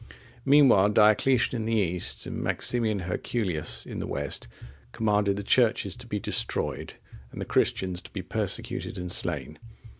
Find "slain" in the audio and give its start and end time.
9.11-9.59